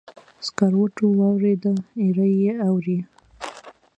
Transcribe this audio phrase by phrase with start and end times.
[0.47, 2.99] سکروټو واوریده، ایره یې اوري